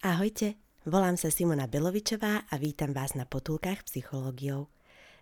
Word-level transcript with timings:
Ahojte, 0.00 0.56
volám 0.88 1.20
sa 1.20 1.28
Simona 1.28 1.68
Belovičová 1.68 2.48
a 2.48 2.54
vítam 2.56 2.96
vás 2.96 3.12
na 3.12 3.28
potulkách 3.28 3.84
psychológiou. 3.84 4.72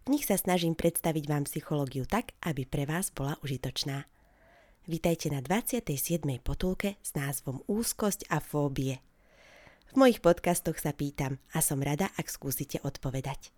V 0.07 0.15
nich 0.15 0.23
sa 0.23 0.39
snažím 0.39 0.79
predstaviť 0.79 1.27
vám 1.27 1.51
psychológiu 1.51 2.07
tak, 2.07 2.31
aby 2.47 2.63
pre 2.63 2.87
vás 2.87 3.11
bola 3.11 3.35
užitočná. 3.43 4.07
Vítajte 4.87 5.35
na 5.35 5.43
27. 5.43 5.83
potulke 6.39 6.95
s 7.03 7.11
názvom 7.19 7.67
Úzkosť 7.67 8.31
a 8.31 8.39
fóbie. 8.39 9.03
V 9.91 9.99
mojich 9.99 10.23
podcastoch 10.23 10.79
sa 10.79 10.95
pýtam 10.95 11.43
a 11.51 11.59
som 11.59 11.83
rada, 11.83 12.15
ak 12.15 12.31
skúsite 12.31 12.79
odpovedať. 12.87 13.51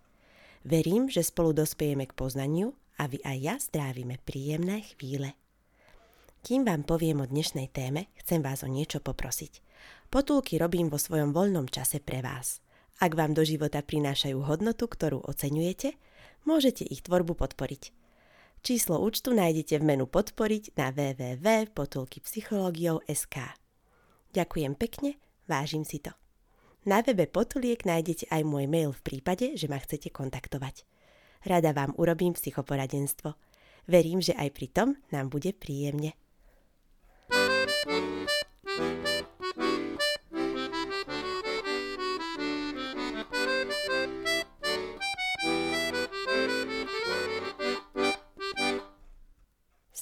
Verím, 0.64 1.12
že 1.12 1.20
spolu 1.20 1.52
dospejeme 1.52 2.08
k 2.08 2.16
poznaniu 2.16 2.72
a 2.96 3.04
vy 3.12 3.20
aj 3.28 3.36
ja 3.44 3.54
strávime 3.60 4.16
príjemné 4.24 4.88
chvíle. 4.96 5.36
Kým 6.40 6.64
vám 6.64 6.88
poviem 6.88 7.20
o 7.20 7.28
dnešnej 7.28 7.68
téme, 7.68 8.08
chcem 8.24 8.40
vás 8.40 8.64
o 8.64 8.72
niečo 8.72 9.04
poprosiť. 9.04 9.68
Potulky 10.10 10.58
robím 10.58 10.90
vo 10.90 10.98
svojom 10.98 11.30
voľnom 11.30 11.70
čase 11.70 12.02
pre 12.02 12.18
vás. 12.18 12.58
Ak 12.98 13.14
vám 13.14 13.30
do 13.30 13.46
života 13.46 13.78
prinášajú 13.78 14.42
hodnotu, 14.42 14.90
ktorú 14.90 15.22
oceňujete, 15.22 15.94
môžete 16.42 16.82
ich 16.82 17.06
tvorbu 17.06 17.38
podporiť. 17.38 17.94
Číslo 18.66 18.98
účtu 18.98 19.30
nájdete 19.30 19.78
v 19.78 19.86
menu 19.86 20.10
podporiť 20.10 20.74
na 20.74 20.90
www.potulkypsychologiou.sk 20.90 23.36
Ďakujem 24.34 24.74
pekne, 24.74 25.14
vážim 25.46 25.86
si 25.86 26.02
to. 26.02 26.10
Na 26.90 27.06
webe 27.06 27.30
Potuliek 27.30 27.86
nájdete 27.86 28.34
aj 28.34 28.42
môj 28.42 28.66
mail 28.66 28.90
v 28.90 29.06
prípade, 29.06 29.54
že 29.54 29.70
ma 29.70 29.78
chcete 29.78 30.10
kontaktovať. 30.10 30.82
Rada 31.46 31.70
vám 31.70 31.94
urobím 31.94 32.34
psychoporadenstvo. 32.34 33.38
Verím, 33.86 34.18
že 34.18 34.34
aj 34.34 34.58
pri 34.58 34.74
tom 34.74 34.98
nám 35.14 35.30
bude 35.30 35.54
príjemne. 35.54 36.18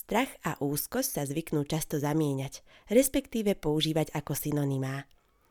Strach 0.09 0.41
a 0.41 0.57
úzkosť 0.65 1.21
sa 1.21 1.23
zvyknú 1.29 1.69
často 1.69 2.01
zamieňať, 2.01 2.65
respektíve 2.89 3.53
používať 3.53 4.09
ako 4.17 4.33
synonymá. 4.33 5.05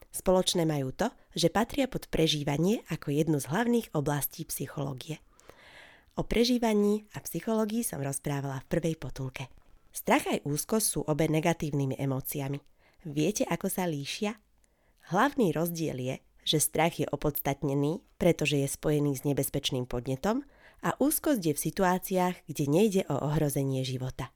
Spoločné 0.09 0.65
majú 0.65 0.89
to, 0.97 1.13
že 1.37 1.53
patria 1.53 1.85
pod 1.85 2.09
prežívanie 2.09 2.81
ako 2.89 3.13
jednu 3.13 3.37
z 3.37 3.53
hlavných 3.53 3.93
oblastí 3.93 4.49
psychológie. 4.49 5.21
O 6.17 6.25
prežívaní 6.25 7.05
a 7.13 7.21
psychológii 7.21 7.85
som 7.85 8.01
rozprávala 8.01 8.65
v 8.65 8.69
prvej 8.73 8.95
potulke. 8.97 9.45
Strach 9.93 10.25
aj 10.25 10.41
úzkosť 10.41 10.87
sú 10.89 10.99
obe 11.05 11.29
negatívnymi 11.29 11.93
emóciami. 12.01 12.57
Viete, 13.05 13.45
ako 13.45 13.69
sa 13.69 13.85
líšia? 13.85 14.41
Hlavný 15.13 15.53
rozdiel 15.53 16.01
je, 16.01 16.15
že 16.49 16.65
strach 16.65 16.97
je 16.97 17.05
opodstatnený, 17.05 18.01
pretože 18.17 18.57
je 18.57 18.65
spojený 18.65 19.21
s 19.21 19.21
nebezpečným 19.21 19.85
podnetom 19.85 20.41
a 20.81 20.97
úzkosť 20.97 21.41
je 21.45 21.53
v 21.53 21.61
situáciách, 21.61 22.35
kde 22.49 22.65
nejde 22.65 23.01
o 23.05 23.21
ohrozenie 23.21 23.85
života. 23.85 24.33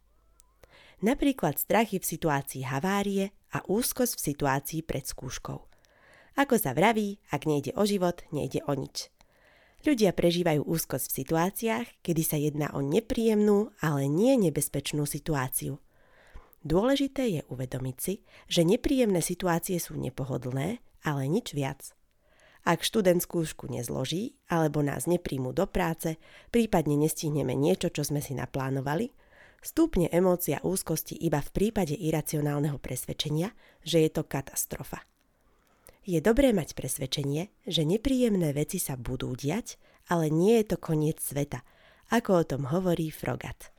Napríklad 1.02 1.58
strach 1.58 1.90
je 1.90 2.00
v 2.00 2.06
situácii 2.06 2.62
havárie 2.62 3.34
a 3.50 3.66
úzkosť 3.66 4.14
v 4.18 4.26
situácii 4.34 4.82
pred 4.86 5.02
skúškou. 5.02 5.60
Ako 6.38 6.56
sa 6.62 6.72
vraví, 6.78 7.18
ak 7.34 7.50
nejde 7.50 7.74
o 7.76 7.84
život, 7.84 8.22
nejde 8.30 8.62
o 8.70 8.74
nič. 8.78 9.10
Ľudia 9.82 10.14
prežívajú 10.14 10.62
úzkosť 10.62 11.10
v 11.10 11.18
situáciách, 11.26 11.88
kedy 12.06 12.22
sa 12.22 12.38
jedná 12.38 12.70
o 12.78 12.86
nepríjemnú, 12.86 13.74
ale 13.82 14.06
nie 14.06 14.38
nebezpečnú 14.38 15.10
situáciu. 15.10 15.82
Dôležité 16.62 17.26
je 17.34 17.42
uvedomiť 17.50 17.98
si, 17.98 18.22
že 18.46 18.62
nepríjemné 18.62 19.26
situácie 19.26 19.82
sú 19.82 19.98
nepohodlné, 19.98 20.86
ale 21.02 21.22
nič 21.26 21.58
viac. 21.58 21.98
Ak 22.62 22.86
študent 22.86 23.26
skúšku 23.26 23.66
nezloží, 23.74 24.38
alebo 24.46 24.86
nás 24.86 25.10
nepríjmu 25.10 25.50
do 25.50 25.66
práce, 25.66 26.22
prípadne 26.54 26.94
nestihneme 26.94 27.58
niečo, 27.58 27.90
čo 27.90 28.06
sme 28.06 28.22
si 28.22 28.38
naplánovali, 28.38 29.10
Stúpne 29.62 30.10
emócia 30.10 30.58
úzkosti 30.66 31.14
iba 31.14 31.38
v 31.38 31.54
prípade 31.54 31.94
iracionálneho 31.94 32.82
presvedčenia, 32.82 33.54
že 33.86 34.02
je 34.02 34.10
to 34.10 34.26
katastrofa. 34.26 35.06
Je 36.02 36.18
dobré 36.18 36.50
mať 36.50 36.74
presvedčenie, 36.74 37.54
že 37.70 37.86
nepríjemné 37.86 38.58
veci 38.58 38.82
sa 38.82 38.98
budú 38.98 39.38
diať, 39.38 39.78
ale 40.10 40.34
nie 40.34 40.58
je 40.58 40.74
to 40.74 40.78
koniec 40.82 41.22
sveta, 41.22 41.62
ako 42.10 42.42
o 42.42 42.44
tom 42.44 42.66
hovorí 42.74 43.14
Frogat. 43.14 43.70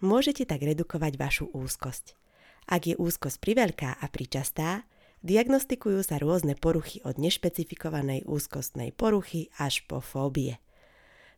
Môžete 0.00 0.48
tak 0.48 0.64
redukovať 0.64 1.20
vašu 1.20 1.52
úzkosť. 1.52 2.16
Ak 2.64 2.88
je 2.88 2.96
úzkosť 2.96 3.44
priveľká 3.44 4.00
a 4.00 4.04
pričastá, 4.08 4.88
diagnostikujú 5.20 6.00
sa 6.00 6.16
rôzne 6.16 6.56
poruchy 6.56 7.04
od 7.04 7.20
nešpecifikovanej 7.20 8.24
úzkostnej 8.24 8.96
poruchy 8.96 9.52
až 9.60 9.84
po 9.84 10.00
fóbie. 10.00 10.63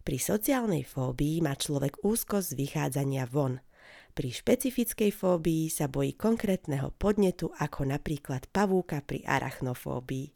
Pri 0.06 0.22
sociálnej 0.22 0.86
fóbii 0.86 1.42
má 1.42 1.58
človek 1.58 2.06
úzkosť 2.06 2.54
z 2.54 2.58
vychádzania 2.62 3.26
von. 3.26 3.58
Pri 4.14 4.30
špecifickej 4.30 5.10
fóbii 5.10 5.66
sa 5.66 5.90
bojí 5.90 6.14
konkrétneho 6.14 6.94
podnetu 6.94 7.50
ako 7.58 7.90
napríklad 7.90 8.46
pavúka 8.54 9.02
pri 9.02 9.26
arachnofóbii. 9.26 10.30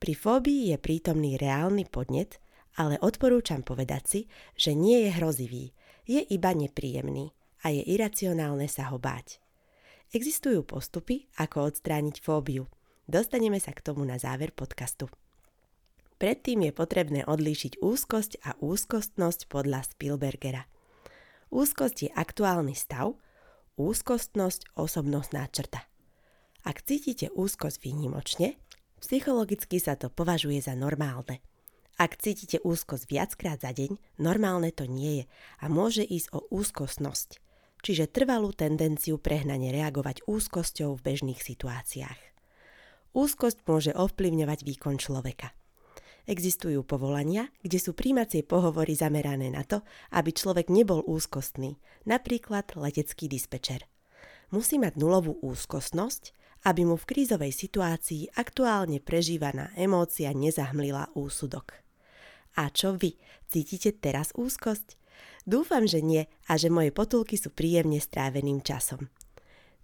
Pri 0.00 0.12
fóbii 0.16 0.72
je 0.72 0.76
prítomný 0.80 1.36
reálny 1.36 1.84
podnet, 1.84 2.40
ale 2.80 2.96
odporúčam 3.04 3.60
povedať 3.60 4.02
si, 4.08 4.20
že 4.56 4.72
nie 4.72 5.04
je 5.04 5.20
hrozivý, 5.20 5.76
je 6.08 6.24
iba 6.32 6.56
nepríjemný 6.56 7.28
a 7.68 7.76
je 7.76 7.84
iracionálne 7.84 8.72
sa 8.72 8.88
ho 8.88 8.96
báť. 8.96 9.36
Existujú 10.16 10.64
postupy, 10.64 11.28
ako 11.36 11.68
odstrániť 11.68 12.24
fóbiu. 12.24 12.72
Dostaneme 13.04 13.60
sa 13.60 13.76
k 13.76 13.84
tomu 13.84 14.08
na 14.08 14.16
záver 14.16 14.48
podcastu. 14.56 15.12
Predtým 16.22 16.70
je 16.70 16.72
potrebné 16.72 17.26
odlíšiť 17.26 17.82
úzkosť 17.82 18.46
a 18.46 18.54
úzkostnosť 18.62 19.50
podľa 19.50 19.82
Spielbergera. 19.90 20.70
Úzkosť 21.50 22.06
je 22.06 22.10
aktuálny 22.14 22.78
stav, 22.78 23.18
úzkostnosť 23.74 24.78
osobnostná 24.78 25.50
črta. 25.50 25.82
Ak 26.62 26.86
cítite 26.86 27.26
úzkosť 27.34 27.82
výnimočne, 27.82 28.54
psychologicky 29.02 29.82
sa 29.82 29.98
to 29.98 30.14
považuje 30.14 30.62
za 30.62 30.78
normálne. 30.78 31.42
Ak 31.98 32.14
cítite 32.22 32.62
úzkosť 32.62 33.10
viackrát 33.10 33.58
za 33.58 33.74
deň, 33.74 33.98
normálne 34.22 34.70
to 34.70 34.86
nie 34.86 35.12
je 35.18 35.24
a 35.58 35.66
môže 35.66 36.06
ísť 36.06 36.38
o 36.38 36.46
úzkostnosť, 36.54 37.42
čiže 37.82 38.14
trvalú 38.14 38.54
tendenciu 38.54 39.18
prehnane 39.18 39.74
reagovať 39.74 40.22
úzkosťou 40.30 40.94
v 40.94 41.02
bežných 41.02 41.42
situáciách. 41.42 42.20
Úzkosť 43.10 43.66
môže 43.66 43.90
ovplyvňovať 43.90 44.62
výkon 44.62 45.02
človeka– 45.02 45.50
Existujú 46.22 46.86
povolania, 46.86 47.50
kde 47.66 47.82
sú 47.82 47.98
príjmacie 47.98 48.46
pohovory 48.46 48.94
zamerané 48.94 49.50
na 49.50 49.66
to, 49.66 49.82
aby 50.14 50.30
človek 50.30 50.70
nebol 50.70 51.02
úzkostný, 51.02 51.82
napríklad 52.06 52.78
letecký 52.78 53.26
dispečer. 53.26 53.90
Musí 54.54 54.78
mať 54.78 55.02
nulovú 55.02 55.42
úzkostnosť, 55.42 56.30
aby 56.62 56.86
mu 56.86 56.94
v 56.94 57.08
krízovej 57.10 57.50
situácii 57.50 58.38
aktuálne 58.38 59.02
prežívaná 59.02 59.74
emócia 59.74 60.30
nezahmlila 60.30 61.10
úsudok. 61.18 61.74
A 62.54 62.70
čo 62.70 62.94
vy? 62.94 63.18
Cítite 63.50 63.90
teraz 63.90 64.30
úzkosť? 64.38 64.94
Dúfam, 65.42 65.90
že 65.90 66.06
nie 66.06 66.30
a 66.46 66.54
že 66.54 66.70
moje 66.70 66.94
potulky 66.94 67.34
sú 67.34 67.50
príjemne 67.50 67.98
stráveným 67.98 68.62
časom. 68.62 69.10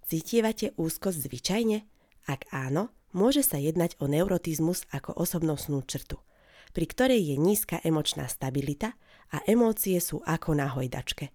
Cítívate 0.07 0.71
úzkosť 0.79 1.19
zvyčajne? 1.27 1.83
Ak 2.31 2.47
áno, 2.55 2.95
môže 3.11 3.43
sa 3.43 3.59
jednať 3.59 3.99
o 3.99 4.07
neurotizmus 4.07 4.87
ako 4.95 5.19
osobnostnú 5.19 5.83
črtu 5.83 6.28
pri 6.73 6.85
ktorej 6.85 7.33
je 7.33 7.35
nízka 7.35 7.81
emočná 7.81 8.29
stabilita 8.29 8.93
a 9.33 9.41
emócie 9.45 9.97
sú 10.01 10.21
ako 10.25 10.57
na 10.57 10.69
hojdačke. 10.69 11.29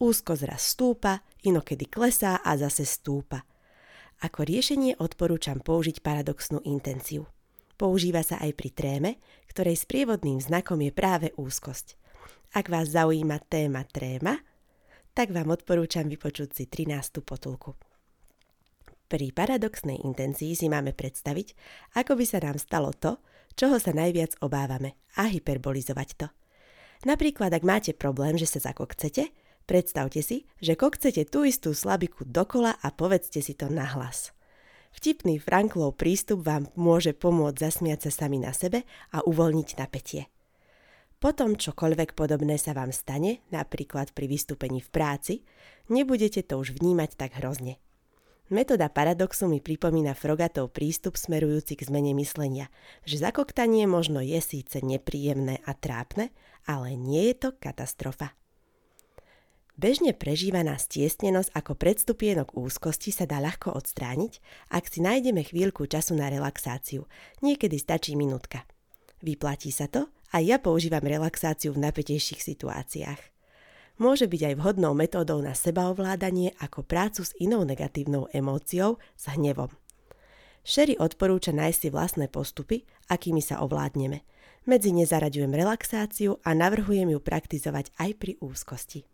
Úzko 0.00 0.32
zraz 0.36 0.72
stúpa, 0.72 1.20
inokedy 1.44 1.84
klesá 1.84 2.40
a 2.40 2.56
zase 2.56 2.88
stúpa. 2.88 3.44
Ako 4.20 4.44
riešenie 4.44 4.96
odporúčam 5.00 5.60
použiť 5.60 6.00
paradoxnú 6.00 6.60
intenciu. 6.64 7.28
Používa 7.80 8.20
sa 8.20 8.36
aj 8.40 8.52
pri 8.56 8.70
tréme, 8.72 9.10
ktorej 9.48 9.80
sprievodným 9.80 10.40
znakom 10.40 10.80
je 10.84 10.92
práve 10.92 11.32
úzkosť. 11.36 11.96
Ak 12.52 12.68
vás 12.68 12.92
zaujíma 12.92 13.40
téma 13.48 13.88
tréma, 13.88 14.40
tak 15.16 15.32
vám 15.32 15.52
odporúčam 15.52 16.04
vypočuť 16.08 16.52
si 16.52 16.64
13. 16.68 17.24
potulku. 17.24 17.76
Pri 19.10 19.34
paradoxnej 19.34 20.06
intencii 20.06 20.54
si 20.54 20.66
máme 20.70 20.94
predstaviť, 20.94 21.56
ako 21.98 22.14
by 22.14 22.24
sa 22.28 22.38
nám 22.44 22.62
stalo 22.62 22.94
to, 22.94 23.18
čoho 23.58 23.78
sa 23.78 23.94
najviac 23.94 24.38
obávame 24.42 24.98
a 25.18 25.30
hyperbolizovať 25.30 26.08
to. 26.18 26.26
Napríklad, 27.08 27.54
ak 27.56 27.64
máte 27.64 27.92
problém, 27.96 28.36
že 28.36 28.44
sa 28.44 28.70
zakokcete, 28.72 29.32
predstavte 29.64 30.20
si, 30.20 30.44
že 30.60 30.76
kokcete 30.76 31.24
tú 31.24 31.48
istú 31.48 31.72
slabiku 31.72 32.28
dokola 32.28 32.76
a 32.76 32.92
povedzte 32.92 33.40
si 33.40 33.56
to 33.56 33.72
nahlas. 33.72 34.36
Vtipný 34.90 35.38
Franklov 35.38 35.96
prístup 35.96 36.42
vám 36.42 36.66
môže 36.74 37.14
pomôcť 37.14 37.56
zasmiať 37.56 38.10
sa 38.10 38.26
sami 38.26 38.42
na 38.42 38.50
sebe 38.50 38.82
a 39.14 39.22
uvoľniť 39.22 39.68
napätie. 39.78 40.26
Potom 41.20 41.52
čokoľvek 41.54 42.16
podobné 42.16 42.56
sa 42.56 42.72
vám 42.72 42.96
stane, 42.96 43.44
napríklad 43.52 44.16
pri 44.16 44.24
vystúpení 44.24 44.80
v 44.80 44.88
práci, 44.88 45.34
nebudete 45.92 46.40
to 46.40 46.56
už 46.56 46.80
vnímať 46.80 47.16
tak 47.16 47.36
hrozne. 47.38 47.76
Metóda 48.50 48.90
paradoxu 48.90 49.46
mi 49.46 49.62
pripomína 49.62 50.10
Frogatov 50.18 50.74
prístup 50.74 51.14
smerujúci 51.14 51.78
k 51.78 51.86
zmene 51.86 52.18
myslenia, 52.18 52.66
že 53.06 53.22
zakoktanie 53.22 53.86
možno 53.86 54.18
je 54.18 54.42
síce 54.42 54.82
nepríjemné 54.82 55.62
a 55.62 55.70
trápne, 55.70 56.34
ale 56.66 56.98
nie 56.98 57.30
je 57.30 57.46
to 57.46 57.48
katastrofa. 57.62 58.34
Bežne 59.78 60.18
prežívaná 60.18 60.74
stiesnenosť 60.82 61.54
ako 61.54 61.78
predstupienok 61.78 62.58
úzkosti 62.58 63.14
sa 63.14 63.22
dá 63.22 63.38
ľahko 63.38 63.70
odstrániť, 63.70 64.42
ak 64.74 64.84
si 64.90 64.98
nájdeme 64.98 65.46
chvíľku 65.46 65.86
času 65.86 66.18
na 66.18 66.26
relaxáciu. 66.26 67.06
Niekedy 67.46 67.78
stačí 67.78 68.18
minútka. 68.18 68.66
Vyplatí 69.22 69.70
sa 69.70 69.86
to 69.86 70.10
a 70.34 70.42
ja 70.42 70.58
používam 70.58 71.06
relaxáciu 71.06 71.70
v 71.70 71.86
napätejších 71.86 72.42
situáciách 72.42 73.39
môže 74.00 74.24
byť 74.24 74.42
aj 74.50 74.54
vhodnou 74.56 74.96
metódou 74.96 75.44
na 75.44 75.52
sebaovládanie 75.52 76.56
ako 76.56 76.82
prácu 76.82 77.22
s 77.22 77.36
inou 77.36 77.68
negatívnou 77.68 78.32
emóciou, 78.32 78.96
s 79.14 79.28
hnevom. 79.28 79.68
Sherry 80.64 80.96
odporúča 80.96 81.52
nájsť 81.52 81.78
si 81.78 81.88
vlastné 81.92 82.26
postupy, 82.32 82.88
akými 83.12 83.44
sa 83.44 83.60
ovládneme. 83.60 84.24
Medzi 84.64 84.92
ne 84.92 85.04
zaraďujem 85.04 85.52
relaxáciu 85.52 86.40
a 86.44 86.52
navrhujem 86.56 87.12
ju 87.12 87.20
praktizovať 87.20 87.92
aj 87.96 88.10
pri 88.16 88.32
úzkosti. 88.40 89.04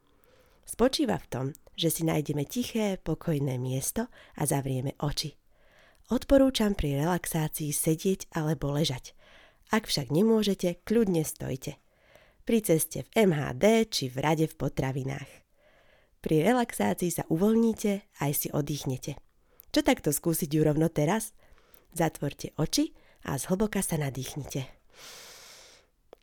Spočíva 0.66 1.18
v 1.22 1.30
tom, 1.30 1.46
že 1.78 1.90
si 1.90 2.02
nájdeme 2.02 2.42
tiché, 2.46 2.98
pokojné 2.98 3.54
miesto 3.58 4.10
a 4.34 4.42
zavrieme 4.42 4.98
oči. 4.98 5.38
Odporúčam 6.10 6.74
pri 6.74 6.98
relaxácii 7.02 7.70
sedieť 7.70 8.34
alebo 8.34 8.74
ležať. 8.74 9.14
Ak 9.70 9.86
však 9.86 10.10
nemôžete, 10.10 10.82
kľudne 10.82 11.22
stojte 11.22 11.78
pri 12.46 12.62
ceste 12.62 13.02
v 13.02 13.26
MHD 13.26 13.90
či 13.90 14.06
v 14.06 14.16
rade 14.22 14.46
v 14.46 14.54
potravinách. 14.54 15.31
Pri 16.22 16.46
relaxácii 16.46 17.10
sa 17.10 17.26
uvoľníte 17.26 18.06
aj 18.22 18.32
si 18.32 18.48
oddychnete. 18.54 19.19
Čo 19.75 19.81
takto 19.82 20.14
skúsiť 20.14 20.48
ju 20.48 20.62
rovno 20.62 20.87
teraz? 20.88 21.34
Zatvorte 21.90 22.54
oči 22.56 22.94
a 23.26 23.34
zhlboka 23.37 23.82
sa 23.82 23.98
nadýchnite. 23.98 24.62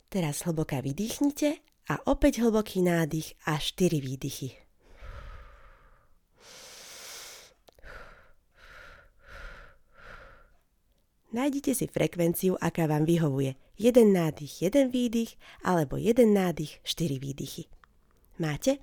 Teraz 0.07 0.47
hlboka 0.47 0.79
vydýchnite 0.79 1.59
a 1.91 1.99
opäť 2.07 2.39
hlboký 2.39 2.79
nádych 2.81 3.35
a 3.43 3.59
4 3.59 3.99
výdychy. 3.99 4.55
Nájdite 11.33 11.73
si 11.73 11.89
frekvenciu, 11.89 12.53
aká 12.61 12.85
vám 12.85 13.09
vyhovuje. 13.09 13.57
Jeden 13.73 14.13
nádych, 14.13 14.61
jeden 14.61 14.93
výdych, 14.93 15.33
alebo 15.65 15.97
jeden 15.97 16.37
nádych, 16.37 16.77
štyri 16.85 17.17
výdychy. 17.17 17.65
Máte? 18.37 18.77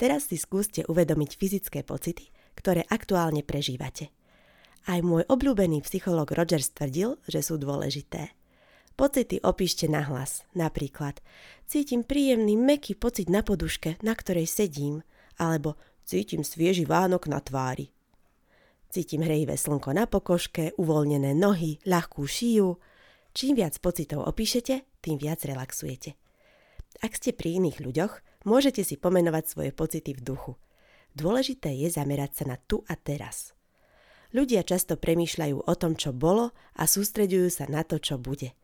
Teraz 0.00 0.32
si 0.32 0.40
skúste 0.40 0.82
uvedomiť 0.88 1.30
fyzické 1.36 1.80
pocity, 1.84 2.32
ktoré 2.56 2.82
aktuálne 2.88 3.44
prežívate. 3.46 4.10
Aj 4.84 5.00
môj 5.00 5.24
obľúbený 5.28 5.80
psychológ 5.84 6.36
Roger 6.36 6.60
stvrdil, 6.60 7.16
že 7.24 7.40
sú 7.40 7.56
dôležité. 7.56 8.36
Pocity 8.94 9.42
opíšte 9.42 9.90
na 9.90 10.06
hlas, 10.06 10.46
napríklad 10.54 11.18
cítim 11.66 12.06
príjemný 12.06 12.54
meký 12.54 12.94
pocit 12.94 13.26
na 13.26 13.42
poduške, 13.42 13.98
na 14.06 14.14
ktorej 14.14 14.46
sedím, 14.46 15.02
alebo 15.34 15.74
cítim 16.06 16.46
svieži 16.46 16.86
vánok 16.86 17.26
na 17.26 17.42
tvári. 17.42 17.90
Cítim 18.94 19.26
hrejivé 19.26 19.58
slnko 19.58 19.90
na 19.90 20.06
pokožke, 20.06 20.70
uvoľnené 20.78 21.34
nohy, 21.34 21.82
ľahkú 21.82 22.22
šiju. 22.22 22.78
Čím 23.34 23.58
viac 23.58 23.74
pocitov 23.82 24.22
opíšete, 24.30 24.86
tým 25.02 25.18
viac 25.18 25.42
relaxujete. 25.42 26.14
Ak 27.02 27.18
ste 27.18 27.34
pri 27.34 27.58
iných 27.58 27.82
ľuďoch, 27.82 28.46
môžete 28.46 28.86
si 28.86 28.94
pomenovať 28.94 29.44
svoje 29.50 29.70
pocity 29.74 30.14
v 30.14 30.22
duchu. 30.22 30.54
Dôležité 31.18 31.74
je 31.74 31.90
zamerať 31.90 32.30
sa 32.38 32.44
na 32.54 32.56
tu 32.62 32.86
a 32.86 32.94
teraz. 32.94 33.58
Ľudia 34.30 34.62
často 34.62 34.94
premýšľajú 34.94 35.66
o 35.66 35.74
tom, 35.74 35.98
čo 35.98 36.14
bolo 36.14 36.54
a 36.78 36.86
sústreďujú 36.86 37.48
sa 37.50 37.66
na 37.66 37.82
to, 37.82 37.98
čo 37.98 38.22
bude. 38.22 38.54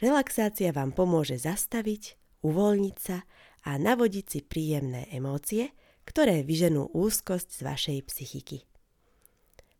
Relaxácia 0.00 0.76
vám 0.76 0.92
pomôže 0.92 1.40
zastaviť, 1.40 2.20
uvoľniť 2.44 2.96
sa 3.00 3.24
a 3.64 3.80
navodiť 3.80 4.24
si 4.28 4.40
príjemné 4.44 5.08
emócie, 5.08 5.72
ktoré 6.04 6.44
vyženú 6.44 6.92
úzkosť 6.92 7.48
z 7.48 7.60
vašej 7.64 7.98
psychiky. 8.12 8.58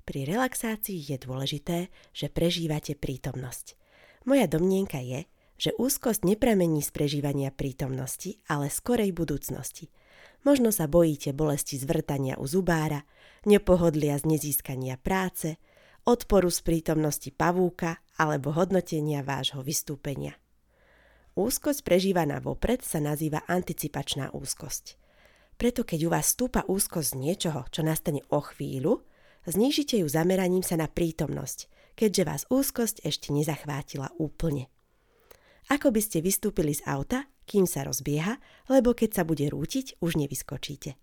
Pri 0.08 0.24
relaxácii 0.24 1.00
je 1.04 1.16
dôležité, 1.20 1.92
že 2.16 2.32
prežívate 2.32 2.96
prítomnosť. 2.96 3.81
Moja 4.22 4.46
domnienka 4.46 5.02
je, 5.02 5.26
že 5.58 5.70
úzkosť 5.78 6.26
nepramení 6.26 6.82
z 6.82 6.90
prežívania 6.90 7.54
prítomnosti, 7.54 8.42
ale 8.50 8.66
skorej 8.66 9.14
budúcnosti. 9.14 9.90
Možno 10.42 10.74
sa 10.74 10.90
bojíte 10.90 11.30
bolesti 11.30 11.78
zvrtania 11.78 12.34
u 12.38 12.46
zubára, 12.50 13.06
nepohodlia 13.46 14.18
z 14.18 14.26
nezískania 14.26 14.98
práce, 14.98 15.58
odporu 16.02 16.50
z 16.50 16.60
prítomnosti 16.66 17.30
pavúka 17.30 18.02
alebo 18.18 18.50
hodnotenia 18.50 19.22
vášho 19.22 19.62
vystúpenia. 19.62 20.34
Úzkosť 21.38 21.86
prežívaná 21.86 22.42
vopred 22.42 22.82
sa 22.82 22.98
nazýva 22.98 23.46
anticipačná 23.46 24.34
úzkosť. 24.34 24.98
Preto 25.54 25.86
keď 25.86 26.00
u 26.06 26.10
vás 26.10 26.34
stúpa 26.34 26.66
úzkosť 26.66 27.14
z 27.14 27.18
niečoho, 27.22 27.62
čo 27.70 27.86
nastane 27.86 28.26
o 28.34 28.42
chvíľu, 28.42 29.06
Znížite 29.42 29.98
ju 29.98 30.06
zameraním 30.06 30.62
sa 30.62 30.78
na 30.78 30.86
prítomnosť, 30.86 31.66
keďže 31.94 32.22
vás 32.26 32.42
úzkosť 32.50 33.06
ešte 33.06 33.30
nezachvátila 33.30 34.10
úplne. 34.18 34.66
Ako 35.70 35.94
by 35.94 36.02
ste 36.02 36.18
vystúpili 36.18 36.74
z 36.74 36.82
auta, 36.90 37.30
kým 37.46 37.70
sa 37.70 37.86
rozbieha, 37.86 38.42
lebo 38.66 38.92
keď 38.92 39.22
sa 39.22 39.22
bude 39.22 39.46
rútiť, 39.46 40.02
už 40.02 40.18
nevyskočíte. 40.18 40.98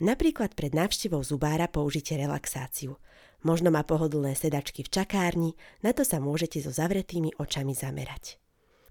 Napríklad 0.00 0.56
pred 0.56 0.72
návštevou 0.72 1.20
zubára 1.20 1.68
použite 1.68 2.16
relaxáciu. 2.16 2.96
Možno 3.44 3.68
má 3.68 3.84
pohodlné 3.84 4.32
sedačky 4.32 4.80
v 4.80 4.92
čakárni, 4.96 5.52
na 5.84 5.92
to 5.92 6.08
sa 6.08 6.16
môžete 6.16 6.56
so 6.64 6.72
zavretými 6.72 7.36
očami 7.36 7.76
zamerať. 7.76 8.39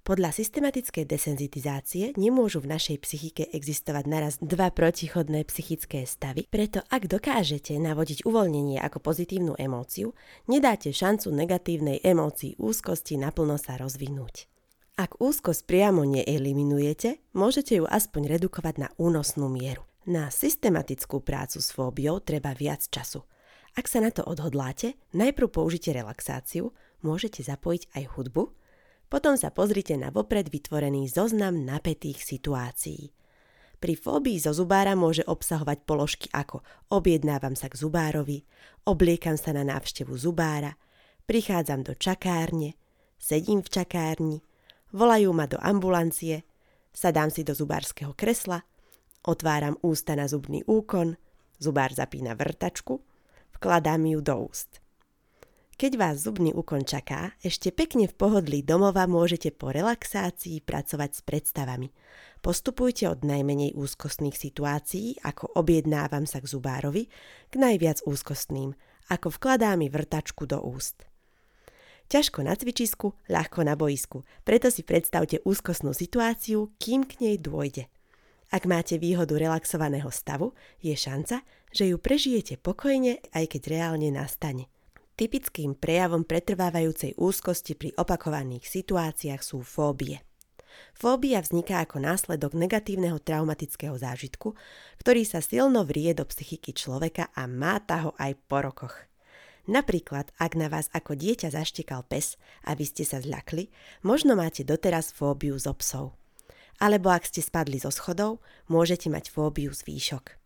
Podľa 0.10 0.34
systematickej 0.34 1.06
desenzitizácie 1.06 2.18
nemôžu 2.18 2.66
v 2.66 2.74
našej 2.74 2.98
psychike 3.06 3.46
existovať 3.54 4.10
naraz 4.10 4.42
dva 4.42 4.74
protichodné 4.74 5.46
psychické 5.46 6.02
stavy, 6.10 6.50
preto 6.50 6.82
ak 6.90 7.06
dokážete 7.06 7.78
navodiť 7.78 8.26
uvoľnenie 8.26 8.82
ako 8.82 9.06
pozitívnu 9.06 9.54
emóciu, 9.62 10.18
nedáte 10.50 10.90
šancu 10.90 11.30
negatívnej 11.30 12.02
emócii 12.02 12.58
úzkosti 12.58 13.22
naplno 13.22 13.62
sa 13.62 13.78
rozvinúť. 13.78 14.50
Ak 14.98 15.22
úzkosť 15.22 15.70
priamo 15.70 16.02
neeliminujete, 16.10 17.22
môžete 17.38 17.78
ju 17.78 17.86
aspoň 17.86 18.34
redukovať 18.34 18.76
na 18.82 18.90
únosnú 18.98 19.46
mieru. 19.46 19.86
Na 20.10 20.34
systematickú 20.34 21.22
prácu 21.22 21.62
s 21.62 21.70
fóbiou 21.70 22.18
treba 22.18 22.58
viac 22.58 22.82
času. 22.90 23.22
Ak 23.78 23.86
sa 23.86 24.02
na 24.02 24.10
to 24.10 24.26
odhodláte, 24.26 24.98
najprv 25.14 25.54
použite 25.54 25.94
relaxáciu, 25.94 26.74
môžete 27.06 27.46
zapojiť 27.46 27.94
aj 27.94 28.04
hudbu, 28.18 28.58
potom 29.10 29.36
sa 29.36 29.50
pozrite 29.50 29.98
na 29.98 30.14
vopred 30.14 30.48
vytvorený 30.48 31.10
zoznam 31.10 31.66
napätých 31.66 32.22
situácií. 32.22 33.10
Pri 33.80 33.96
fóbii 33.96 34.38
zo 34.38 34.54
zubára 34.54 34.94
môže 34.94 35.26
obsahovať 35.26 35.88
položky 35.88 36.28
ako 36.30 36.62
objednávam 36.94 37.58
sa 37.58 37.72
k 37.72 37.80
zubárovi, 37.80 38.46
obliekam 38.86 39.40
sa 39.40 39.56
na 39.56 39.66
návštevu 39.66 40.14
zubára, 40.14 40.78
prichádzam 41.26 41.88
do 41.88 41.96
čakárne, 41.96 42.76
sedím 43.18 43.64
v 43.64 43.72
čakárni, 43.72 44.38
volajú 44.92 45.32
ma 45.32 45.48
do 45.48 45.56
ambulancie, 45.64 46.44
sadám 46.92 47.32
si 47.32 47.48
do 47.48 47.56
zubárskeho 47.56 48.14
kresla, 48.14 48.68
otváram 49.24 49.80
ústa 49.80 50.14
na 50.14 50.28
zubný 50.28 50.60
úkon, 50.68 51.16
zubár 51.56 51.96
zapína 51.96 52.36
vrtačku, 52.36 53.00
vkladám 53.56 54.06
ju 54.06 54.20
do 54.20 54.36
úst. 54.52 54.84
Keď 55.80 55.96
vás 55.96 56.28
zubný 56.28 56.52
úkon 56.52 56.84
čaká, 56.84 57.40
ešte 57.40 57.72
pekne 57.72 58.12
v 58.12 58.12
pohodlí 58.12 58.68
domova 58.68 59.08
môžete 59.08 59.56
po 59.56 59.72
relaxácii 59.72 60.60
pracovať 60.60 61.10
s 61.16 61.22
predstavami. 61.24 61.88
Postupujte 62.44 63.08
od 63.08 63.24
najmenej 63.24 63.80
úzkostných 63.80 64.36
situácií, 64.36 65.24
ako 65.24 65.56
objednávam 65.56 66.28
sa 66.28 66.44
k 66.44 66.52
zubárovi, 66.52 67.08
k 67.48 67.54
najviac 67.56 68.04
úzkostným, 68.04 68.76
ako 69.08 69.32
vkladá 69.32 69.72
mi 69.80 69.88
vrtačku 69.88 70.44
do 70.52 70.60
úst. 70.60 71.08
Ťažko 72.12 72.44
na 72.44 72.60
cvičisku, 72.60 73.16
ľahko 73.32 73.64
na 73.64 73.80
boisku, 73.80 74.28
preto 74.44 74.68
si 74.68 74.84
predstavte 74.84 75.40
úzkostnú 75.48 75.96
situáciu, 75.96 76.76
kým 76.76 77.08
k 77.08 77.24
nej 77.24 77.40
dôjde. 77.40 77.88
Ak 78.52 78.68
máte 78.68 79.00
výhodu 79.00 79.32
relaxovaného 79.32 80.12
stavu, 80.12 80.52
je 80.84 80.92
šanca, 80.92 81.40
že 81.72 81.88
ju 81.88 81.96
prežijete 81.96 82.60
pokojne, 82.60 83.24
aj 83.32 83.56
keď 83.56 83.62
reálne 83.80 84.12
nastane. 84.12 84.68
Typickým 85.20 85.76
prejavom 85.76 86.24
pretrvávajúcej 86.24 87.12
úzkosti 87.20 87.76
pri 87.76 87.92
opakovaných 88.00 88.64
situáciách 88.64 89.44
sú 89.44 89.60
fóbie. 89.68 90.24
Fóbia 90.96 91.44
vzniká 91.44 91.84
ako 91.84 92.00
následok 92.00 92.56
negatívneho 92.56 93.20
traumatického 93.20 94.00
zážitku, 94.00 94.56
ktorý 95.04 95.28
sa 95.28 95.44
silno 95.44 95.84
vrie 95.84 96.16
do 96.16 96.24
psychiky 96.24 96.72
človeka 96.72 97.36
a 97.36 97.52
máta 97.52 98.08
ho 98.08 98.16
aj 98.16 98.32
po 98.48 98.64
rokoch. 98.64 98.96
Napríklad, 99.68 100.32
ak 100.40 100.56
na 100.56 100.72
vás 100.72 100.88
ako 100.96 101.20
dieťa 101.20 101.52
zaštekal 101.52 102.08
pes 102.08 102.40
a 102.64 102.72
vy 102.80 102.88
ste 102.88 103.04
sa 103.04 103.20
zľakli, 103.20 103.68
možno 104.08 104.40
máte 104.40 104.64
doteraz 104.64 105.12
fóbiu 105.12 105.60
zo 105.60 105.76
psov. 105.76 106.16
Alebo 106.80 107.12
ak 107.12 107.28
ste 107.28 107.44
spadli 107.44 107.76
zo 107.76 107.92
schodov, 107.92 108.40
môžete 108.72 109.12
mať 109.12 109.36
fóbiu 109.36 109.76
z 109.76 109.84
výšok. 109.84 110.39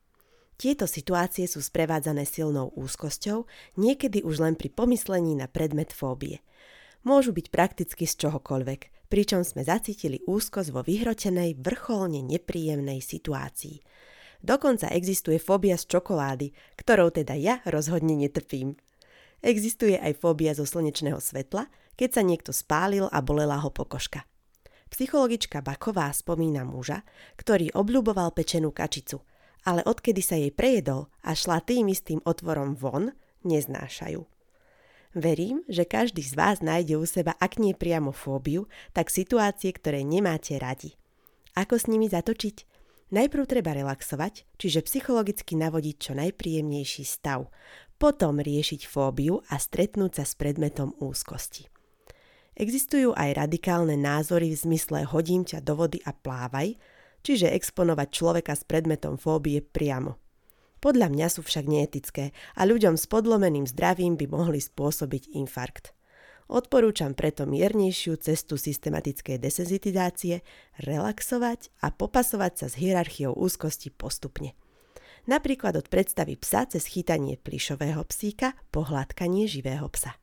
Tieto 0.54 0.86
situácie 0.86 1.50
sú 1.50 1.66
sprevádzané 1.66 2.30
silnou 2.30 2.70
úzkosťou, 2.78 3.50
niekedy 3.78 4.22
už 4.22 4.42
len 4.42 4.54
pri 4.54 4.70
pomyslení 4.70 5.34
na 5.34 5.50
predmet 5.50 5.90
fóbie. 5.90 6.46
Môžu 7.04 7.34
byť 7.34 7.48
prakticky 7.50 8.06
z 8.06 8.28
čohokoľvek, 8.28 9.10
pričom 9.10 9.42
sme 9.44 9.66
zacítili 9.66 10.22
úzkosť 10.24 10.70
vo 10.72 10.86
vyhrotenej, 10.86 11.60
vrcholne 11.60 12.24
nepríjemnej 12.24 13.02
situácii. 13.02 13.82
Dokonca 14.44 14.92
existuje 14.92 15.40
fóbia 15.40 15.76
z 15.80 15.88
čokolády, 15.90 16.52
ktorou 16.80 17.12
teda 17.12 17.34
ja 17.36 17.60
rozhodne 17.68 18.16
netrpím. 18.16 18.76
Existuje 19.44 20.00
aj 20.00 20.20
fóbia 20.20 20.56
zo 20.56 20.64
slnečného 20.64 21.20
svetla, 21.20 21.68
keď 22.00 22.10
sa 22.20 22.22
niekto 22.24 22.52
spálil 22.56 23.12
a 23.12 23.20
bolela 23.20 23.60
ho 23.60 23.68
pokožka. 23.72 24.24
Psychologička 24.88 25.60
Baková 25.66 26.14
spomína 26.14 26.64
muža, 26.64 27.02
ktorý 27.36 27.74
obľúboval 27.74 28.32
pečenú 28.32 28.70
kačicu– 28.70 29.20
ale 29.64 29.84
odkedy 29.84 30.22
sa 30.24 30.36
jej 30.36 30.52
prejedol 30.52 31.12
a 31.24 31.36
šla 31.36 31.64
tým 31.64 31.92
istým 31.92 32.20
otvorom 32.24 32.76
von, 32.76 33.16
neznášajú. 33.48 34.24
Verím, 35.14 35.62
že 35.70 35.86
každý 35.86 36.26
z 36.26 36.34
vás 36.34 36.58
nájde 36.66 36.98
u 36.98 37.06
seba, 37.06 37.38
ak 37.38 37.62
nie 37.62 37.78
priamo 37.78 38.10
fóbiu, 38.10 38.66
tak 38.98 39.14
situácie, 39.14 39.70
ktoré 39.70 40.02
nemáte 40.02 40.58
radi. 40.58 40.98
Ako 41.54 41.78
s 41.78 41.86
nimi 41.86 42.10
zatočiť? 42.10 42.66
Najprv 43.14 43.46
treba 43.46 43.78
relaxovať, 43.78 44.58
čiže 44.58 44.82
psychologicky 44.90 45.54
navodiť 45.54 45.96
čo 46.02 46.18
najpríjemnejší 46.18 47.06
stav, 47.06 47.54
potom 48.02 48.42
riešiť 48.42 48.90
fóbiu 48.90 49.46
a 49.54 49.62
stretnúť 49.62 50.18
sa 50.18 50.26
s 50.26 50.34
predmetom 50.34 50.98
úzkosti. 50.98 51.70
Existujú 52.58 53.14
aj 53.14 53.38
radikálne 53.38 53.94
názory 53.94 54.50
v 54.54 54.62
zmysle 54.66 55.06
hodím 55.10 55.46
ťa 55.46 55.62
do 55.62 55.78
vody 55.78 56.02
a 56.06 56.14
plávaj, 56.14 56.74
čiže 57.24 57.50
exponovať 57.56 58.08
človeka 58.12 58.54
s 58.54 58.68
predmetom 58.68 59.16
fóbie 59.16 59.64
priamo. 59.64 60.20
Podľa 60.84 61.16
mňa 61.16 61.28
sú 61.32 61.48
však 61.48 61.64
neetické 61.64 62.36
a 62.60 62.68
ľuďom 62.68 63.00
s 63.00 63.08
podlomeným 63.08 63.64
zdravím 63.72 64.20
by 64.20 64.28
mohli 64.28 64.60
spôsobiť 64.60 65.32
infarkt. 65.32 65.96
Odporúčam 66.52 67.16
preto 67.16 67.48
miernejšiu 67.48 68.20
cestu 68.20 68.60
systematickej 68.60 69.40
desenzitizácie, 69.40 70.44
relaxovať 70.84 71.72
a 71.80 71.88
popasovať 71.96 72.54
sa 72.60 72.68
s 72.68 72.76
hierarchiou 72.76 73.32
úzkosti 73.32 73.96
postupne. 73.96 74.52
Napríklad 75.24 75.80
od 75.80 75.88
predstavy 75.88 76.36
psa 76.36 76.68
cez 76.68 76.84
chytanie 76.84 77.40
plišového 77.40 78.04
psíka 78.04 78.52
po 78.76 78.84
hladkanie 78.84 79.48
živého 79.48 79.88
psa. 79.88 80.20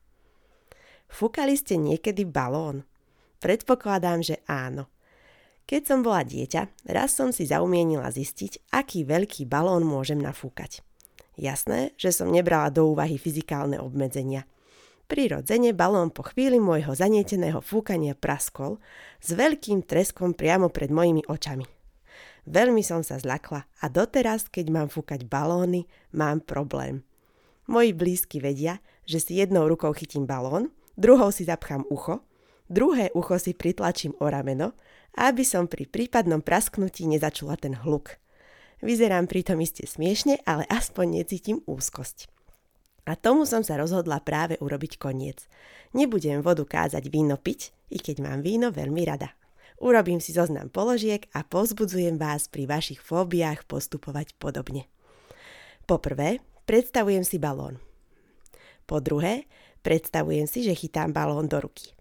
Fúkali 1.09 1.57
ste 1.57 1.81
niekedy 1.81 2.21
balón? 2.21 2.85
Predpokladám, 3.41 4.21
že 4.21 4.45
áno– 4.45 4.85
keď 5.65 5.81
som 5.87 5.99
bola 6.03 6.21
dieťa, 6.27 6.89
raz 6.91 7.15
som 7.15 7.31
si 7.31 7.47
zaumienila 7.47 8.11
zistiť, 8.11 8.73
aký 8.75 9.07
veľký 9.07 9.47
balón 9.47 9.87
môžem 9.87 10.19
nafúkať. 10.19 10.83
Jasné, 11.39 11.95
že 11.95 12.11
som 12.11 12.27
nebrala 12.29 12.69
do 12.69 12.91
úvahy 12.91 13.15
fyzikálne 13.15 13.79
obmedzenia. 13.79 14.45
Prirodzene 15.07 15.75
balón 15.75 16.11
po 16.11 16.23
chvíli 16.23 16.59
môjho 16.59 16.95
zanieteného 16.95 17.59
fúkania 17.59 18.15
praskol 18.15 18.79
s 19.19 19.35
veľkým 19.35 19.83
treskom 19.83 20.31
priamo 20.31 20.71
pred 20.71 20.87
mojimi 20.87 21.27
očami. 21.27 21.67
Veľmi 22.47 22.81
som 22.81 23.03
sa 23.05 23.19
zlakla 23.21 23.67
a 23.83 23.85
doteraz, 23.91 24.49
keď 24.49 24.65
mám 24.71 24.87
fúkať 24.87 25.27
balóny, 25.27 25.85
mám 26.15 26.41
problém. 26.41 27.03
Moji 27.69 27.93
blízky 27.93 28.41
vedia, 28.41 28.81
že 29.05 29.21
si 29.21 29.37
jednou 29.37 29.67
rukou 29.69 29.93
chytím 29.93 30.25
balón, 30.25 30.73
druhou 30.97 31.29
si 31.29 31.45
zapchám 31.45 31.85
ucho, 31.91 32.23
druhé 32.71 33.11
ucho 33.11 33.35
si 33.35 33.51
pritlačím 33.51 34.15
o 34.23 34.31
rameno 34.31 34.71
aby 35.17 35.43
som 35.43 35.67
pri 35.67 35.87
prípadnom 35.87 36.39
prasknutí 36.39 37.03
nezačula 37.03 37.59
ten 37.59 37.75
hluk. 37.75 38.15
Vyzerám 38.81 39.27
pritom 39.27 39.59
iste 39.61 39.83
smiešne, 39.85 40.41
ale 40.47 40.65
aspoň 40.71 41.21
necítim 41.21 41.59
úzkosť. 41.67 42.31
A 43.05 43.17
tomu 43.17 43.49
som 43.49 43.65
sa 43.65 43.77
rozhodla 43.77 44.21
práve 44.21 44.57
urobiť 44.61 44.97
koniec. 45.01 45.45
Nebudem 45.91 46.39
vodu 46.39 46.63
kázať 46.63 47.11
víno 47.11 47.35
piť, 47.35 47.73
i 47.91 47.97
keď 47.99 48.23
mám 48.23 48.39
víno 48.45 48.71
veľmi 48.71 49.03
rada. 49.03 49.33
Urobím 49.81 50.21
si 50.21 50.31
zoznam 50.31 50.69
položiek 50.69 51.25
a 51.33 51.41
pozbudzujem 51.41 52.21
vás 52.21 52.45
pri 52.45 52.69
vašich 52.69 53.01
fóbiách 53.01 53.65
postupovať 53.65 54.37
podobne. 54.37 54.85
Poprvé, 55.89 56.39
predstavujem 56.69 57.25
si 57.25 57.41
balón. 57.41 57.81
Po 58.85 59.01
druhé, 59.01 59.49
predstavujem 59.81 60.45
si, 60.45 60.61
že 60.61 60.77
chytám 60.77 61.09
balón 61.09 61.49
do 61.49 61.57
ruky. 61.57 62.00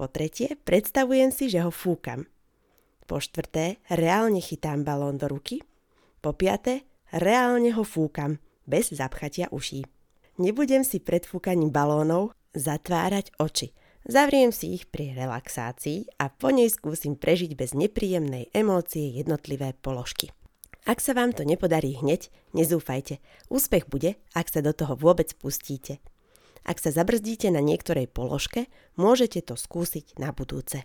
Po 0.00 0.08
tretie, 0.08 0.56
predstavujem 0.64 1.28
si, 1.28 1.52
že 1.52 1.60
ho 1.60 1.68
fúkam. 1.68 2.24
Po 3.04 3.20
štvrté, 3.20 3.84
reálne 3.92 4.40
chytám 4.40 4.80
balón 4.80 5.20
do 5.20 5.28
ruky. 5.28 5.60
Po 6.24 6.32
piaté, 6.32 6.88
reálne 7.12 7.68
ho 7.76 7.84
fúkam, 7.84 8.40
bez 8.64 8.96
zapchatia 8.96 9.52
uší. 9.52 9.84
Nebudem 10.40 10.88
si 10.88 11.04
pred 11.04 11.28
fúkaním 11.28 11.68
balónov 11.68 12.32
zatvárať 12.56 13.36
oči. 13.36 13.76
Zavriem 14.08 14.56
si 14.56 14.72
ich 14.72 14.88
pri 14.88 15.12
relaxácii 15.12 16.16
a 16.16 16.32
po 16.32 16.48
nej 16.48 16.72
skúsim 16.72 17.12
prežiť 17.12 17.52
bez 17.52 17.76
nepríjemnej 17.76 18.48
emócie 18.56 19.04
jednotlivé 19.12 19.76
položky. 19.84 20.32
Ak 20.88 21.04
sa 21.04 21.12
vám 21.12 21.36
to 21.36 21.44
nepodarí 21.44 22.00
hneď, 22.00 22.32
nezúfajte. 22.56 23.20
Úspech 23.52 23.84
bude, 23.92 24.16
ak 24.32 24.48
sa 24.48 24.64
do 24.64 24.72
toho 24.72 24.96
vôbec 24.96 25.28
pustíte. 25.36 26.00
Ak 26.64 26.78
sa 26.78 26.92
zabrzdíte 26.92 27.48
na 27.48 27.64
niektorej 27.64 28.08
položke, 28.10 28.68
môžete 28.96 29.40
to 29.44 29.56
skúsiť 29.56 30.20
na 30.20 30.32
budúce. 30.34 30.84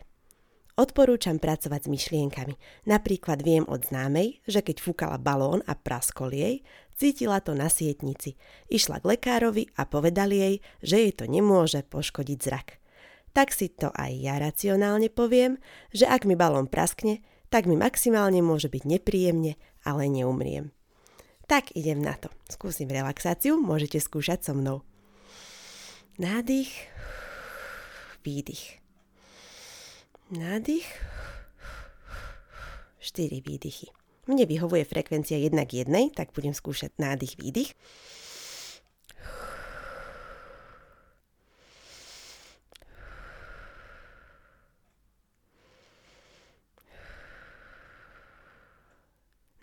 Odporúčam 0.76 1.40
pracovať 1.40 1.88
s 1.88 1.92
myšlienkami. 1.92 2.60
Napríklad 2.84 3.40
viem 3.40 3.64
od 3.64 3.88
známej, 3.88 4.44
že 4.44 4.60
keď 4.60 4.84
fúkala 4.84 5.16
balón 5.16 5.64
a 5.72 5.74
praskol 5.76 6.36
jej, 6.36 6.68
cítila 7.00 7.40
to 7.40 7.56
na 7.56 7.72
sietnici. 7.72 8.36
Išla 8.68 9.00
k 9.00 9.16
lekárovi 9.16 9.72
a 9.80 9.88
povedali 9.88 10.36
jej, 10.36 10.56
že 10.84 10.96
jej 11.00 11.14
to 11.16 11.32
nemôže 11.32 11.80
poškodiť 11.88 12.40
zrak. 12.44 12.68
Tak 13.32 13.56
si 13.56 13.72
to 13.72 13.88
aj 13.96 14.12
ja 14.20 14.36
racionálne 14.36 15.08
poviem, 15.08 15.64
že 15.96 16.08
ak 16.08 16.28
mi 16.28 16.36
balón 16.36 16.68
praskne, 16.68 17.24
tak 17.48 17.72
mi 17.72 17.80
maximálne 17.80 18.44
môže 18.44 18.68
byť 18.68 18.84
nepríjemne, 18.84 19.56
ale 19.88 20.12
neumriem. 20.12 20.76
Tak 21.48 21.72
idem 21.72 22.04
na 22.04 22.20
to. 22.20 22.28
Skúsim 22.52 22.92
relaxáciu, 22.92 23.56
môžete 23.56 24.04
skúšať 24.04 24.44
so 24.44 24.52
mnou. 24.52 24.84
Nádych, 26.16 26.88
výdych. 28.26 28.80
Nádych, 30.32 30.88
4 33.00 33.44
výdychy. 33.44 33.92
Mne 34.24 34.48
vyhovuje 34.48 34.88
frekvencia 34.88 35.36
1 35.36 35.60
k 35.68 35.84
1, 35.84 36.16
tak 36.16 36.32
budem 36.32 36.56
skúšať 36.56 36.96
nádych, 37.04 37.36
výdych. 37.36 37.76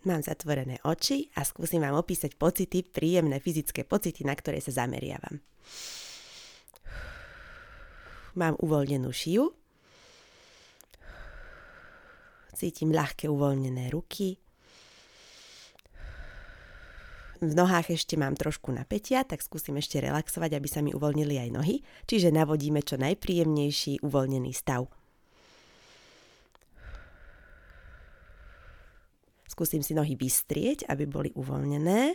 Mám 0.04 0.20
zatvorené 0.20 0.84
oči 0.84 1.32
a 1.32 1.48
skúsim 1.48 1.80
vám 1.80 1.96
opísať 1.96 2.36
pocity, 2.36 2.84
príjemné 2.84 3.40
fyzické 3.40 3.88
pocity, 3.88 4.20
na 4.28 4.36
ktoré 4.36 4.60
sa 4.60 4.84
zameriavam 4.84 5.40
mám 8.38 8.54
uvoľnenú 8.60 9.10
šiju, 9.10 9.44
cítim 12.52 12.94
ľahké 12.94 13.26
uvoľnené 13.26 13.90
ruky, 13.90 14.42
v 17.42 17.58
nohách 17.58 17.90
ešte 17.90 18.14
mám 18.14 18.38
trošku 18.38 18.70
napätia, 18.70 19.26
tak 19.26 19.42
skúsim 19.42 19.74
ešte 19.74 19.98
relaxovať, 19.98 20.54
aby 20.54 20.68
sa 20.70 20.78
mi 20.78 20.94
uvoľnili 20.94 21.42
aj 21.42 21.50
nohy, 21.50 21.76
čiže 22.06 22.30
navodíme 22.30 22.78
čo 22.86 22.94
najpríjemnejší 23.02 24.06
uvoľnený 24.06 24.54
stav. 24.54 24.86
Skúsim 29.50 29.82
si 29.82 29.92
nohy 29.92 30.14
vystrieť, 30.14 30.86
aby 30.86 31.04
boli 31.04 31.30
uvoľnené. 31.34 32.14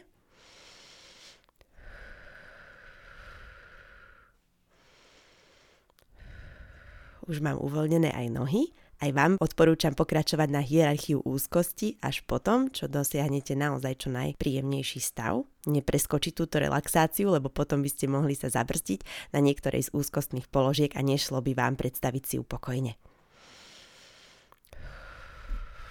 Už 7.28 7.44
mám 7.44 7.60
uvoľnené 7.60 8.16
aj 8.16 8.28
nohy. 8.32 8.72
Aj 8.98 9.14
vám 9.14 9.38
odporúčam 9.38 9.94
pokračovať 9.94 10.50
na 10.50 10.58
hierarchiu 10.66 11.22
úzkosti 11.22 12.02
až 12.02 12.26
potom, 12.26 12.74
čo 12.74 12.90
dosiahnete 12.90 13.54
naozaj 13.54 13.94
čo 14.02 14.10
najpríjemnejší 14.10 14.98
stav. 14.98 15.46
Nepreskočiť 15.70 16.34
túto 16.34 16.58
relaxáciu, 16.58 17.30
lebo 17.30 17.54
potom 17.54 17.86
by 17.86 17.90
ste 17.94 18.10
mohli 18.10 18.34
sa 18.34 18.50
zabrzdiť 18.50 19.30
na 19.38 19.40
niektorej 19.46 19.92
z 19.92 19.94
úzkostných 19.94 20.50
položiek 20.50 20.90
a 20.98 21.06
nešlo 21.06 21.46
by 21.46 21.54
vám 21.54 21.78
predstaviť 21.78 22.24
si 22.26 22.36
upokojne. 22.42 22.98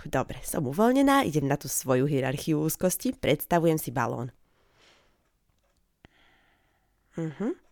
Dobre, 0.07 0.43
som 0.43 0.67
uvoľnená, 0.67 1.23
idem 1.27 1.47
na 1.47 1.55
tú 1.55 1.71
svoju 1.71 2.11
hierarchiu 2.11 2.59
úzkosti, 2.59 3.15
predstavujem 3.15 3.79
si 3.79 3.95
balón. 3.95 4.35
Mhm. 7.15 7.66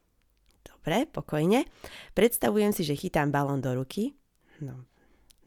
Dobre, 0.84 1.08
pokojne. 1.08 1.64
Predstavujem 2.12 2.68
si, 2.76 2.84
že 2.84 2.92
chytám 2.92 3.32
balón 3.32 3.64
do 3.64 3.72
ruky. 3.72 4.12
No, 4.60 4.84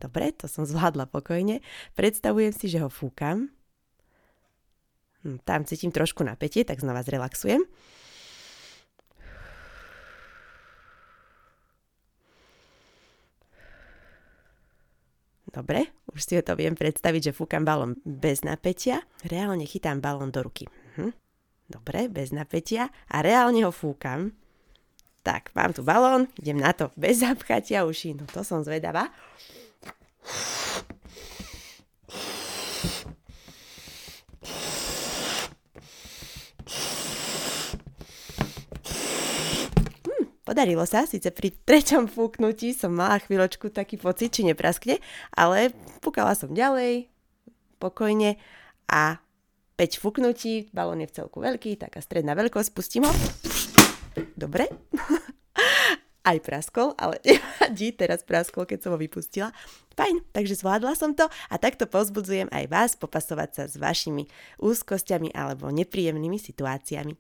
dobre, 0.02 0.34
to 0.34 0.50
som 0.50 0.66
zvládla 0.66 1.06
pokojne. 1.06 1.62
Predstavujem 1.94 2.50
si, 2.50 2.66
že 2.66 2.82
ho 2.82 2.90
fúkam. 2.90 3.54
Hm, 5.22 5.38
tam 5.46 5.62
cítim 5.62 5.94
trošku 5.94 6.26
napätie, 6.26 6.66
tak 6.66 6.82
znova 6.82 7.06
zrelaxujem. 7.06 7.70
Dobre, 15.54 15.94
už 16.18 16.22
si 16.26 16.34
to 16.42 16.58
viem 16.58 16.74
predstaviť, 16.74 17.30
že 17.30 17.38
fúkam 17.38 17.62
balón 17.62 18.02
bez 18.02 18.42
napätia. 18.42 19.06
Reálne 19.22 19.70
chytám 19.70 20.02
balón 20.02 20.34
do 20.34 20.42
ruky. 20.42 20.66
Hm. 20.98 21.14
Dobre, 21.70 22.10
bez 22.10 22.34
napätia 22.34 22.90
a 23.06 23.22
reálne 23.22 23.62
ho 23.62 23.70
fúkam. 23.70 24.34
Tak, 25.28 25.52
mám 25.60 25.76
tu 25.76 25.84
balón, 25.84 26.32
idem 26.40 26.56
na 26.56 26.72
to 26.72 26.88
bez 26.96 27.20
zapchatia 27.20 27.84
uší. 27.84 28.16
No 28.16 28.24
to 28.32 28.48
som 28.48 28.64
zvedavá. 28.64 29.12
Podarilo 40.48 40.88
sa, 40.88 41.04
síce 41.04 41.28
pri 41.36 41.52
treťom 41.52 42.08
fúknutí 42.08 42.72
som 42.72 42.96
mala 42.96 43.20
chvíľočku 43.20 43.68
taký 43.68 44.00
pocit, 44.00 44.32
či 44.32 44.48
nepraskne, 44.48 45.04
ale 45.36 45.76
fúkala 46.00 46.40
som 46.40 46.56
ďalej, 46.56 47.12
pokojne 47.84 48.40
a 48.88 49.20
5 49.76 50.00
fúknutí, 50.00 50.72
balón 50.72 51.04
je 51.04 51.12
v 51.12 51.16
celku 51.20 51.44
veľký, 51.44 51.84
taká 51.84 52.00
stredná 52.00 52.32
veľkosť, 52.32 52.72
pustím 52.72 53.12
ho. 53.12 53.77
Dobre. 54.34 54.70
Aj 56.28 56.38
praskol, 56.44 56.92
ale 57.00 57.22
nevadí, 57.28 57.96
teraz 57.96 58.20
praskol, 58.28 58.68
keď 58.68 58.84
som 58.84 58.92
ho 58.94 59.00
vypustila. 59.00 59.56
Fajn, 59.96 60.28
takže 60.36 60.60
zvládla 60.60 60.94
som 60.94 61.16
to 61.16 61.26
a 61.26 61.56
takto 61.56 61.88
pozbudzujem 61.90 62.52
aj 62.54 62.66
vás 62.70 62.92
popasovať 62.94 63.50
sa 63.50 63.64
s 63.66 63.82
vašimi 63.82 64.30
úzkosťami 64.62 65.34
alebo 65.34 65.74
nepríjemnými 65.74 66.38
situáciami. 66.38 67.18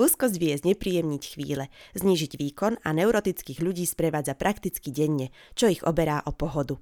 Úzkosť 0.00 0.40
vie 0.40 0.56
znepríjemniť 0.56 1.22
chvíle, 1.36 1.68
znížiť 1.92 2.40
výkon 2.40 2.80
a 2.80 2.88
neurotických 2.96 3.60
ľudí 3.60 3.84
sprevádza 3.84 4.32
prakticky 4.32 4.88
denne, 4.88 5.28
čo 5.52 5.68
ich 5.68 5.84
oberá 5.84 6.24
o 6.24 6.32
pohodu. 6.32 6.80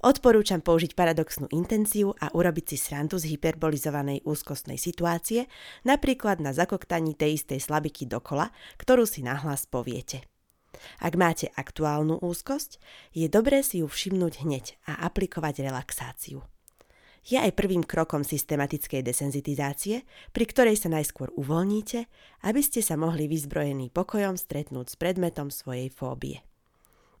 Odporúčam 0.00 0.62
použiť 0.62 0.94
paradoxnú 0.94 1.50
intenciu 1.50 2.14
a 2.22 2.30
urobiť 2.30 2.74
si 2.74 2.76
srandu 2.78 3.18
z 3.18 3.34
hyperbolizovanej 3.36 4.22
úzkostnej 4.22 4.78
situácie, 4.78 5.50
napríklad 5.82 6.38
na 6.38 6.54
zakoktaní 6.54 7.18
tej 7.18 7.42
istej 7.42 7.60
slabiky 7.60 8.06
dokola, 8.06 8.54
ktorú 8.78 9.04
si 9.04 9.26
nahlas 9.26 9.66
poviete. 9.66 10.22
Ak 11.02 11.18
máte 11.18 11.50
aktuálnu 11.58 12.22
úzkosť, 12.22 12.78
je 13.12 13.26
dobré 13.26 13.60
si 13.66 13.82
ju 13.82 13.90
všimnúť 13.90 14.46
hneď 14.46 14.64
a 14.86 15.04
aplikovať 15.04 15.66
relaxáciu 15.66 16.40
je 17.26 17.36
aj 17.36 17.52
prvým 17.52 17.84
krokom 17.84 18.24
systematickej 18.24 19.04
desenzitizácie, 19.04 20.08
pri 20.32 20.44
ktorej 20.48 20.80
sa 20.80 20.88
najskôr 20.88 21.28
uvoľníte, 21.36 22.08
aby 22.48 22.60
ste 22.64 22.80
sa 22.80 22.96
mohli 22.96 23.28
vyzbrojení 23.28 23.92
pokojom 23.92 24.40
stretnúť 24.40 24.86
s 24.88 24.96
predmetom 24.96 25.52
svojej 25.52 25.92
fóbie. 25.92 26.40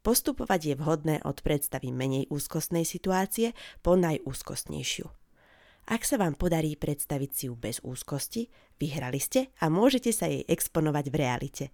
Postupovať 0.00 0.60
je 0.72 0.74
vhodné 0.76 1.16
od 1.24 1.40
predstavy 1.44 1.92
menej 1.92 2.28
úzkostnej 2.32 2.88
situácie 2.88 3.52
po 3.84 3.96
najúzkostnejšiu. 4.00 5.06
Ak 5.90 6.06
sa 6.06 6.16
vám 6.16 6.38
podarí 6.38 6.78
predstaviť 6.78 7.30
si 7.32 7.44
ju 7.50 7.54
bez 7.58 7.82
úzkosti, 7.84 8.48
vyhrali 8.78 9.18
ste 9.18 9.50
a 9.60 9.68
môžete 9.68 10.14
sa 10.14 10.30
jej 10.30 10.46
exponovať 10.46 11.04
v 11.10 11.16
realite. 11.18 11.64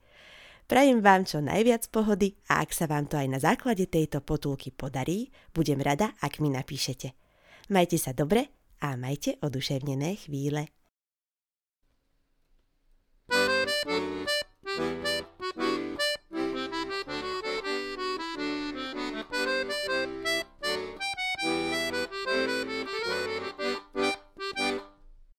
Prajem 0.66 0.98
vám 0.98 1.22
čo 1.22 1.38
najviac 1.38 1.86
pohody 1.94 2.34
a 2.50 2.64
ak 2.64 2.74
sa 2.74 2.90
vám 2.90 3.06
to 3.06 3.14
aj 3.14 3.28
na 3.30 3.38
základe 3.38 3.86
tejto 3.86 4.18
potulky 4.18 4.74
podarí, 4.74 5.30
budem 5.54 5.78
rada, 5.78 6.10
ak 6.18 6.42
mi 6.42 6.50
napíšete– 6.50 7.12
Majte 7.66 7.98
sa 7.98 8.14
dobre 8.14 8.46
a 8.78 8.94
majte 8.94 9.42
oduševnené 9.42 10.22
chvíle. 10.22 10.70